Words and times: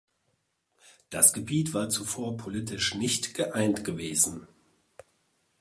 Das 1.11 1.31
Gebiet 1.31 1.75
war 1.75 1.89
zuvor 1.91 2.35
politisch 2.35 2.95
nicht 2.95 3.35
geeint 3.35 3.83
gewesen. 3.85 4.47